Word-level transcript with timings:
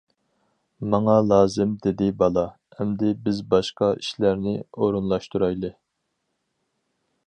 -ماڭا 0.85 1.17
لازىم، 1.31 1.75
-دېدى 1.83 2.07
بالا، 2.23 2.45
-ئەمدى 2.47 3.13
بىز 3.27 3.45
باشقا 3.55 3.93
ئىشلارنى 4.01 4.59
ئورۇنلاشتۇرايلى. 4.65 5.77